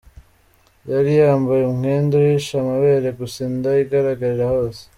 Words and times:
Yari 0.91 1.11
yambaye 1.21 1.63
umwenda 1.65 2.11
uhisha 2.21 2.53
amabere 2.63 3.07
gusa, 3.19 3.37
inda 3.49 3.71
igaragarira 3.83 4.45
bose. 4.55 4.83